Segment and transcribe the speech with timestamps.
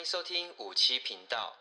[0.00, 1.59] 欢迎收听五七频道。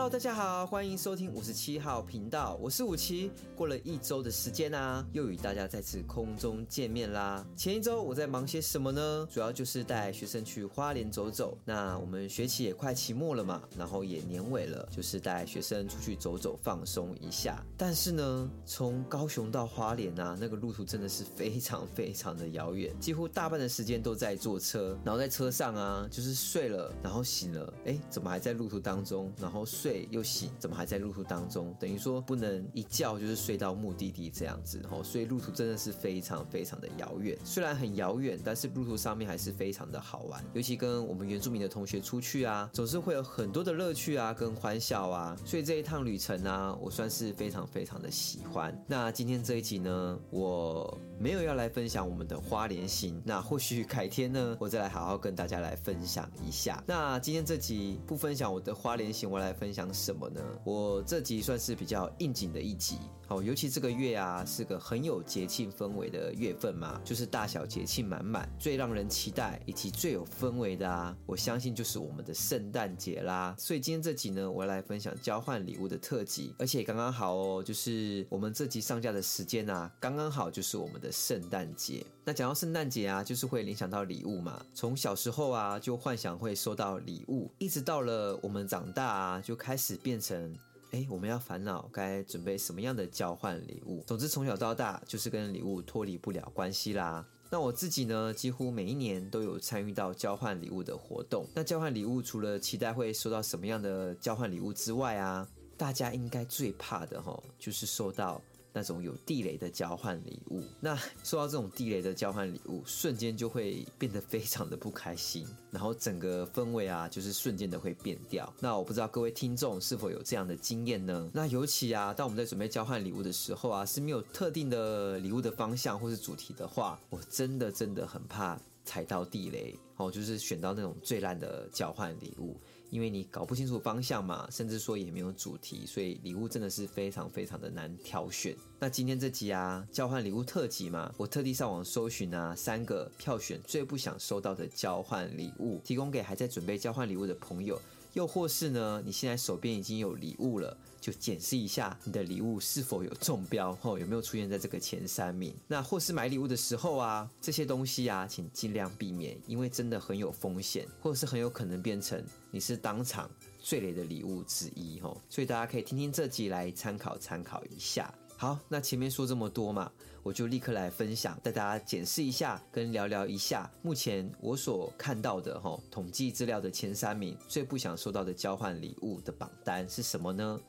[0.00, 3.30] Hello，大家好，欢迎收听五十七号频道，我是五七。
[3.54, 7.46] 过了一周的时间啊，又与大家再次空中见面啦。
[7.54, 9.28] 前一周我在忙些什么呢？
[9.30, 11.58] 主要就是带学生去花莲走走。
[11.66, 17.62] 那我们学期也快期末了嘛，然后也年尾了，就是带学生出去走走，放松一下。
[17.76, 29.30] 但是呢，从高雄到花莲啊，那个路途真的是非常非常的遥远，几乎大半的时间都在坐车，然后在车上啊，就是睡了，然后醒了，哎，怎么还在路途当中？
[29.38, 29.62] 然后。
[29.66, 31.74] 睡又醒，怎么还在路途当中？
[31.78, 37.36] 等于说不能一觉就是睡到目的地这样子，吼，所以路途真的是非常非常的遥远。
[37.44, 40.44] 虽然很遥远，但是路途上面还是非常的好玩。
[40.52, 45.34] 尤其跟我们原住民的同学出去啊，总是会有很多的乐趣啊，跟欢笑啊。
[45.46, 48.78] 所以这一趟旅程啊，我算是非常非常的喜欢。
[48.86, 56.84] 那今天这一集呢，我没有要来分享我们的花莲行，那或许改天呢，我再来好好跟大家来分享一下。
[56.86, 59.70] 那今天这集不分享我的花莲行，我来分。
[59.70, 60.42] 享讲什么呢？
[60.62, 73.54] 我这集算是比较应景的一集，好，尤其这个月啊，是个很有节庆氛围的月份嘛，就是大小节庆满满，最让人期待以及最有氛围的啊，我相信就是我们的圣诞节啦。
[73.58, 82.04] 所以今天这集呢，我要来分享交换礼物的特辑，而且刚刚好哦，就是我们这集上架的时间啊，刚刚好就是我们的圣诞节。
[82.22, 89.56] 那讲到圣诞节啊，就是会联想到礼物嘛，从小时候啊就幻想会收到礼物，一直到了我们长大啊就。
[89.60, 90.52] 开开始变成，
[90.90, 94.02] 哎，我们要烦恼该准备什么样的交换礼物。
[94.04, 97.24] 总之，从小到大就是跟礼物脱离不了关系啦。
[97.48, 101.46] 那我自己呢，几乎每一年都有参与到交换礼物的活动。
[101.54, 105.46] 那交换礼物除了期待会收到什么样的交换礼物之外啊，
[105.76, 108.42] 大家应该最怕的吼，就是收到。
[108.72, 118.52] 那种有地雷的交换礼物，那收到这种地雷的交换礼物，瞬间就会变得非常的不开心，然后整个氛围啊，就是瞬间的会变掉。
[118.60, 121.30] 那我不知道各位听众是否有这样的经验呢？
[121.34, 132.56] 那尤其啊，当我们在准备交换礼物的时候啊，是没有特定的礼物的方向或是主题的话，我真的真的很怕踩到地雷哦，就是选到那种最烂的交换礼物。
[132.90, 138.54] 因为你搞不清楚方向嘛，甚至说也没有主题，所以礼物真的是非常非常的难挑选。
[138.78, 147.80] 那今天这集啊，交换礼物特辑嘛，我特地上网搜寻啊，三个票选最不想收到的交换礼物，提供给还在准备交换礼物的朋友。
[148.12, 155.54] 又或是呢，你现在手边已经有礼物了，就检视一下你的礼物是否有中标，吼，有没有出现在这个前三名。
[155.68, 165.20] 那或是买礼物的时候啊，这些东西啊，请尽量避免，因为真的很有风险，或是很有可能变成你是当场最雷的礼物之一，吼。
[165.28, 168.12] 所以大家可以听听这集来参考参考一下。
[168.36, 169.92] 好，那前面说这么多嘛，
[170.22, 180.60] 我就立刻来分享，带大家检视一下，跟聊聊一下目前我所看到的哈统计资料的前三名最不想收到的交换礼物的榜单是什么呢？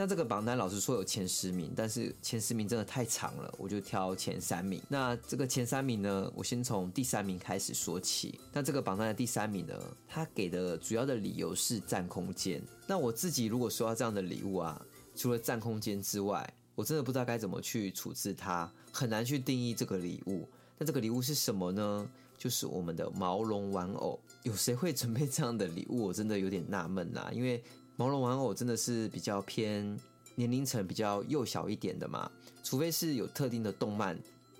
[0.00, 4.80] 那这个榜单老实说有前十名，但是前十名真的太长了，我就挑前三名。
[4.88, 8.38] 那这个前三名呢，我先从第三名开始说起。
[8.52, 9.74] 那这个榜单的第三名呢，
[10.06, 12.62] 他给的主要的理由是占空间。
[12.86, 14.80] 那我自己如果收到这样的礼物啊，
[15.16, 20.48] 除了占空间之外，我真的不知道该怎么去处置它，很难去定义这个礼物。
[20.78, 22.08] 那这个礼物是什么呢？
[22.38, 24.16] 就是我们的毛绒玩偶。
[24.44, 26.04] 有谁会准备这样的礼物？
[26.04, 27.60] 我真的有点纳闷呐，因为。
[27.98, 29.98] 毛绒玩偶真的是比较偏
[30.36, 32.30] 年龄层比较幼小一点的嘛，
[32.62, 34.16] 除非是有特定的动漫，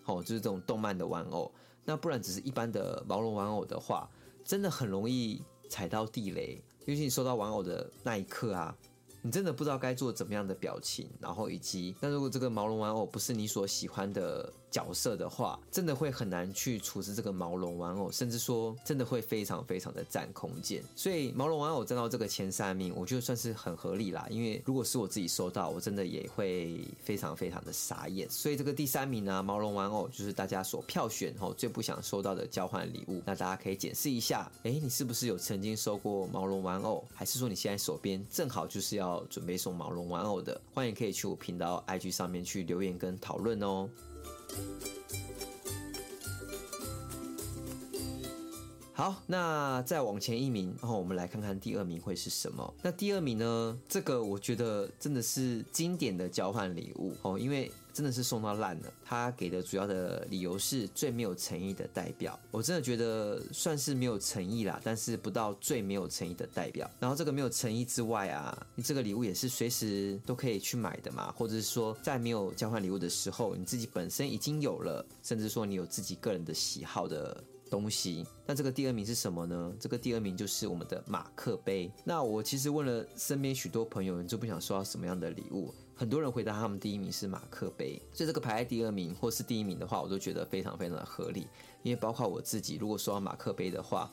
[0.06, 1.49] 哦，就是这种动漫的玩偶，
[1.84, 4.10] 那不然只是一般的毛绒玩偶的话，
[4.44, 5.41] 真的很容易
[5.71, 8.76] 踩到地雷，尤其你收到玩偶的那一刻啊。
[9.28, 20.83] 你真的不知道该做怎么样的表情，然后以及，那如果这个毛绒玩偶不是你所喜欢的角色的话，真的会很难去处置这个毛绒玩偶，甚至说真的会非常非常的占空间。
[20.97, 24.26] 所以毛绒玩偶占到这个前三名，我觉得算是很合理啦。
[24.31, 28.26] 因为如果是我自己收到，我真的也会非常非常的傻眼。
[28.31, 33.20] 所以这个第三名呢，毛绒玩偶就是大家所票选后最不想收到的交换礼物。
[33.26, 39.18] 那大家可以检视一下，哎，你是不是有曾经收过毛绒玩偶，还是说你现在手边正好就是要。
[39.29, 43.88] 准备送毛绒玩偶的，欢迎可以去我频道 IG 上面去留言跟讨论哦。
[48.93, 52.75] 好，那再往前一名，然后我们来看看第二名会是什么。
[52.82, 53.79] 那第二名呢？
[53.88, 57.70] 这个我觉得真的是经典的交换礼物哦，因为。
[57.99, 58.93] 真的是送到烂了。
[59.05, 62.39] 他给的主要的理由是最没有诚意的代表。
[62.53, 66.89] 我真的觉得算是没有诚意啦，但是不到最没有诚意的代表。
[67.00, 78.26] 然后这个没有诚意之外啊，你这个礼物也是随时都可以去买的嘛，或者是说在没有交换礼物的时候，你自己本身已经有了，甚至说你有自己个人的喜好的东西。
[78.47, 79.73] 那这个第二名是什么呢？
[79.79, 81.91] 这个第二名就是我们的马克杯。
[82.05, 85.73] 那我其实问了身边许多朋友，你就不想收到什么样的礼物？
[85.94, 91.47] 很多人回答他们第一名是马克杯，所以这个排在第二名或是第一名的话，我都觉得非常非常的合理。
[91.82, 94.11] 因为包括我自己，如果收到马克杯的话，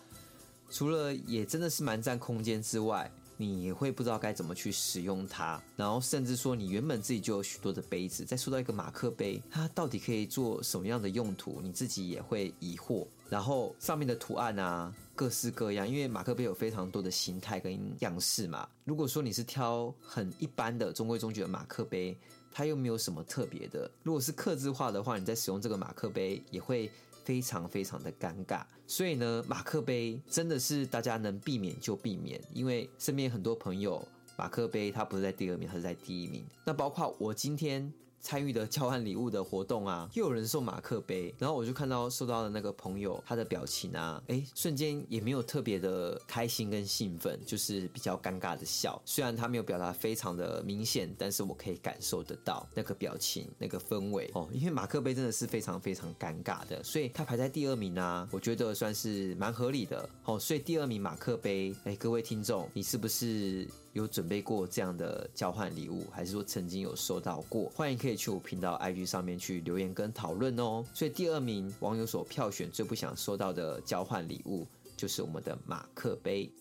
[0.69, 5.61] 除了也真的是蛮占空间之外，你也会不知道该怎么去使用它。
[5.75, 11.59] 然后甚至说，你原本自己就有许多的杯子，再说到一个马克杯，它到底可以做什么样的用途？
[11.61, 13.07] 你自己也会疑惑。
[13.29, 18.67] 然后上面的图案啊，各式各样，因为马克杯有非常多的形态跟样式嘛。
[18.83, 22.15] 如果说你是挑很一般的中规中矩的马克杯，
[22.51, 23.89] 它又没有什么特别的。
[24.03, 26.89] 如果是刻字化的话，你在使用这个马克杯也会
[27.25, 28.63] 非常非常的尴尬。
[28.87, 34.07] 所以呢，马克杯真的是大家能避免就避免，因为身边很多朋友
[34.37, 36.45] 马克杯他不是在第二名，他是在第一名。
[36.63, 37.91] 那包括我今天。
[38.25, 48.99] 参与的交换礼物的活动啊，又有人送马克杯，然后我就看到收到的那个朋友他的表情啊，哎，瞬间也没有特别的开心跟兴奋，就是比较尴尬的笑。
[49.05, 54.49] 虽然他没有表达非常的明显，但是我可以感受得到那个表情、那个氛围哦。
[54.51, 60.39] 因为马克杯真的是非常非常尴尬的，所以他排在第二名啊，我觉得算是蛮合理的哦。
[60.39, 63.67] 所以第二名马克杯，哎，各位听众，你是不是？
[63.95, 67.71] 有准备过这样的交换礼物，还是说曾经有收到过？
[67.73, 70.83] 欢迎可以去频道 IG 上面去留言跟讨论哦。
[70.93, 74.65] 所以第二名网友所票选最不想收到的交换礼物，
[74.95, 76.51] 就是我们的马克杯。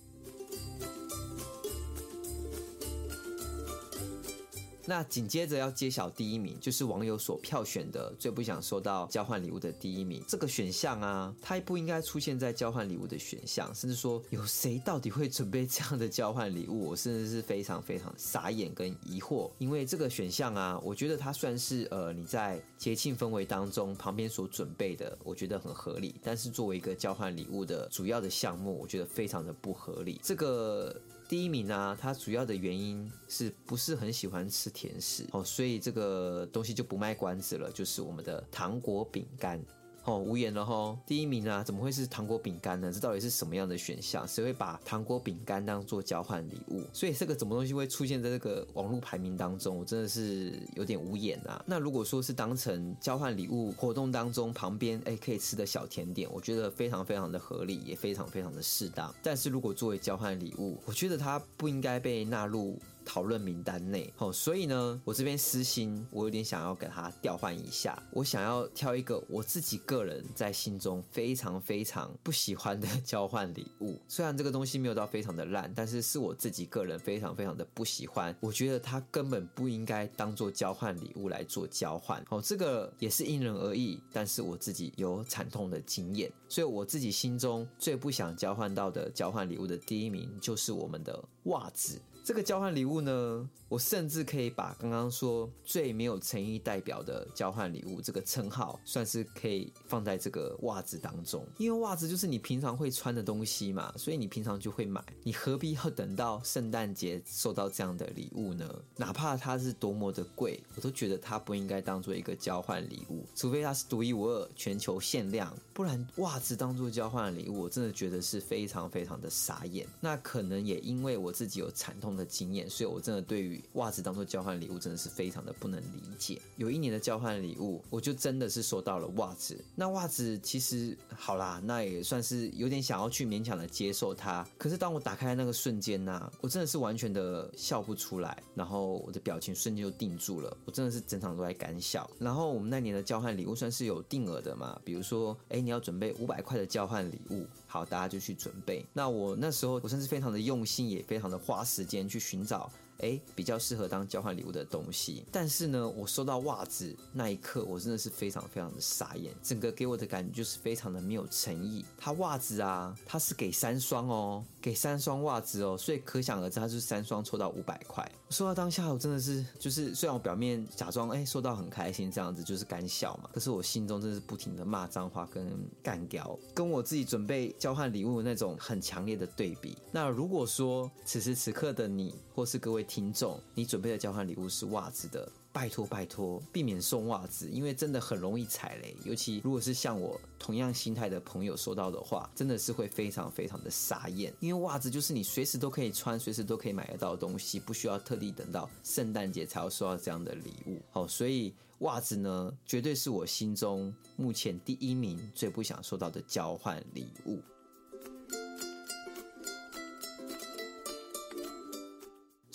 [4.87, 10.23] 那紧接着要揭晓第一名，就是网友所票选的最不想收到交换礼物的第一名。
[10.29, 16.89] 这个选项啊，它不应该出现在交换礼物的选项，甚至说有谁到底会准备这样的交换礼物？
[16.89, 19.51] 我甚至是非常非常傻眼跟疑惑。
[19.59, 26.15] 因为这个选项啊，我觉得它算是呃你在节庆氛围当中旁边所准备的，我觉得很合理。
[26.23, 30.21] 但是作为一个交换礼物的主要的项目，我觉得非常的不合理。
[30.23, 30.95] 这个。
[31.35, 39.61] 第一名呢，它主要的原因是不是很喜欢吃甜食哦，所以这个东西就不卖关子了，就是我们的糖果饼干。
[40.05, 40.95] 哦，无言了哈。
[41.07, 42.93] 第一名啊，怎么会是糖果饼干呢？
[42.93, 44.29] 这到底是什么样的选项？
[44.29, 46.83] 谁会把糖果饼干当做交换礼物？
[46.93, 49.79] 所以这个什么东西会出现在这个网络排名当中？
[49.79, 51.65] 我真的是有点无言啊。
[51.67, 59.15] 那如果说是当成交换礼物活动当中旁边哎可以吃的小甜点，我觉得非常非常的合理，也非常非常的适当。
[59.23, 62.79] 但是如果作为交换礼物，我觉得它不应该被纳入。
[63.05, 74.01] 讨论名单内，好，所以呢，我这边私心，我有点想要给他调换一下，我想要挑一个我自己个人在心中非常非常不喜欢的交换礼物。
[74.09, 78.35] 虽然这个东西没有到非常的烂，但是是我自己个人非常非常的不喜欢。
[78.41, 82.25] 我觉得它根本不应该当做交换礼物来做交换。
[82.27, 92.01] 好，这个也是因人而异，但是我自己有惨痛的经验，所以我自己心中最不想交换到的交换礼物的第一名就是我们的袜子。
[92.25, 108.75] 这个交换礼物呢，我甚至可以把刚刚说最没有诚意代表的交换礼物这个称号，算是可以放在这个袜子当中，因为袜子就是你平常会穿的东西嘛，所以你平常就会买，你何必要等到圣诞节收到这样的礼物呢？
[108.97, 119.87] 哪怕它是多么的贵，我都觉得它不应该当做一个交换礼物，除非它是独一无二、全球限量，不然袜子当做交换礼物，我真的觉得是非常非常的傻眼。
[120.01, 126.41] 那可能也因为我自己有惨痛的经验，所以我真的对于袜子当做交换礼物真的是非常的不能理解。
[126.57, 129.63] 有一年的交换礼物，我就真的是收到了袜子。
[129.75, 134.47] 那袜子其实好啦，那也算是有点想要去勉强的接受它。
[134.59, 140.57] 可是当我打开那个瞬间呢、啊，我真的是完全的笑不出来，然后我的表情瞬间就定住了。
[140.65, 142.09] 我真的是整场都在干笑。
[142.19, 148.87] 然后我们那年的交换礼物算是有定额的嘛，比如说，哎，你要准备五百块的交换礼物，好，大家就去准备。
[148.93, 155.25] 那我那时候我甚至非常的用心，也非常的花时间去寻找哎，比较适合当交换礼物的东西。
[155.31, 161.85] 但是呢，我收到袜子那一刻，我真的是非常非常的傻眼，整个给我的感觉就是非常的没有诚意。
[161.99, 168.11] 他袜子啊，他是给三双哦，给三双袜子哦，所以可想而知，他是三双抽到五百块。
[168.31, 175.47] 收到当下，我真的是就是，虽然我表面假装哎收到很开心这样子，就是干笑嘛，可是我心中真的是不停的骂脏话跟
[175.83, 179.77] 干掉，跟我自己准备交换礼物的那种很强烈的对比。
[179.93, 188.97] 那如果说此时此刻的你，或是各位听众，你准备的交换礼物是袜子的，拜托拜托，避免送袜子，因为真的很容易踩雷。
[189.05, 194.33] 尤其如果是像我同样心态的朋友收到的话，真的是会非常非常的傻眼。
[194.41, 200.81] 因为袜子就是你随时都可以穿，随时都可以买得到的东西，不需要特地等到圣诞节才要收到这样的礼物。
[200.91, 207.41] 好，所以袜子呢，绝对是我心中目前第一名最不想收到的交换礼物。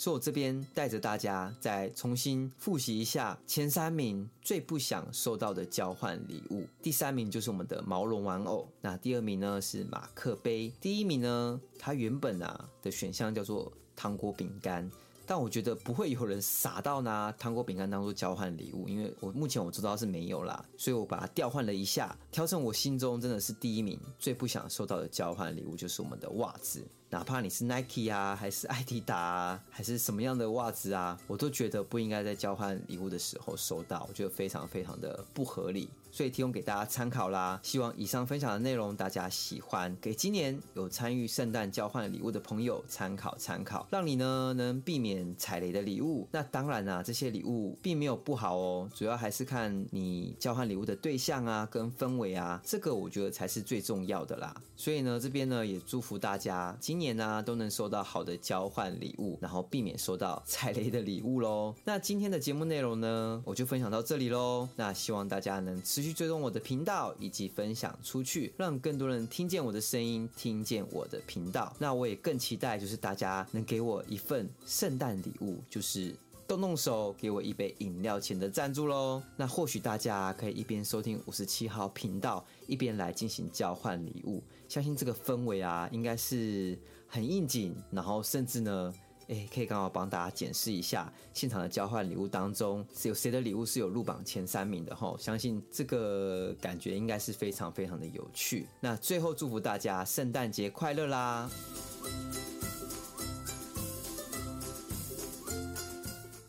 [0.00, 6.66] 所以我这边带着大家再重新复习一下前三名最不想收到的交换礼物。
[6.80, 14.90] 第三名就是我们的毛绒玩偶，那第二名呢是马克杯，第一名呢它原本啊的选项叫做糖果饼干。
[15.30, 26.84] 但我觉得不会有人傻到拿糖果饼干当做交换礼物，因为我目前我知道是没有啦，所以我把它调换了一下，调成我心中真的是第一名最不想收到的交换礼物，就是我们的袜子。
[27.10, 35.88] 哪怕你是 Nike 啊，还是爱迪达，还是什么样的袜子啊，我都觉得不应该在交换礼物的时候收到，我觉得非常非常的不合理。
[36.10, 46.26] 所以提供给大家参考啦，希望以上分享的内容大家喜欢，给今年有参与圣诞交换礼物的朋友参考参考，让你呢能避免踩雷的礼物。
[46.32, 54.54] 那当然啊，这些礼物并没有不好哦，主要还是看你交换礼物的对象啊跟氛围啊，这个我觉得才是最重要的啦。
[54.76, 61.74] 所以呢，这边呢也祝福大家今年呢、都能收到好的交换礼物，然后避免收到踩雷的礼物喽。
[61.84, 64.68] 那今天的节目内容呢，我就分享到这里喽。
[64.76, 71.74] 那希望大家能续追踪我的频道，以及分享出去，让更多人听见我的声音，听见我的频道。
[71.78, 76.14] 那我也更期待，就是大家能给我一份圣诞礼物，就是
[76.46, 79.22] 动动手给我一杯饮料钱的赞助喽。
[79.36, 84.42] 那或许大家可以一边收听五十七号频道，一边来进行交换礼物。
[84.68, 88.94] 相信这个氛围啊，应该是很应景，然后甚至呢。
[89.30, 98.66] 诶，可以刚好帮大家检视一下现场的交换礼物当中，有谁的礼物是有入榜前三名的吼，相信这个感觉应该是非常非常的有趣。
[98.80, 101.48] 那最后祝福大家圣诞节快乐啦！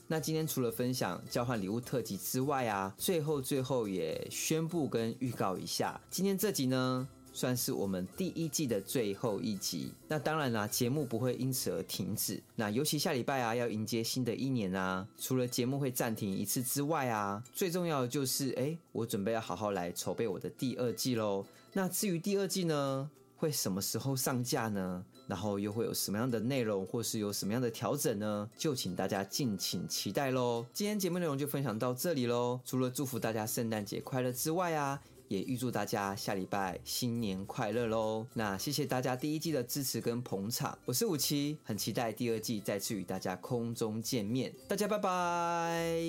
[0.08, 7.08] 那今天除了分享交换礼物特辑之外啊，最后最后也宣布跟预告一下，今天这集呢。
[7.34, 9.92] 算是我们第一季的最后一集。
[10.08, 12.42] 那当然啦，节目不会因此而停止。
[12.56, 21.46] 那尤其下礼拜啊，要迎接新的一年啊，除了节目会暂停一次之外啊，最重要的就是，哎，我准备要好好来筹备我的第二季喽。
[21.74, 25.04] 那至于第二季呢，会什么时候上架呢？
[25.28, 28.50] 然后又会有什么样的内容，或是有什么样的调整呢？
[28.58, 30.66] 就请大家敬请期待喽。
[30.74, 32.60] 今天节目内容就分享到这里喽。
[32.66, 35.02] 除了祝福大家圣诞节快乐之外啊。
[35.32, 38.28] 也预祝大家下礼拜新年快乐喽！
[38.34, 46.02] 那谢谢大家第一季的支持跟捧场，我是五七，很期待第二季再次与大家空中见面，大家拜拜。